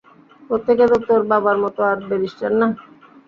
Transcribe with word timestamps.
প্রত্যেকে 0.49 0.85
তো 0.91 0.97
তোর 1.07 1.21
বাবার 1.31 1.57
মতো 1.63 1.79
আর 1.89 1.97
ব্যারিস্টার 2.09 2.51
না। 2.59 2.67